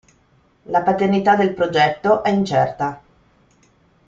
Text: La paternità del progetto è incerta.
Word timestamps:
La 0.63 0.81
paternità 0.81 1.35
del 1.35 1.53
progetto 1.53 2.23
è 2.23 2.31
incerta. 2.31 3.03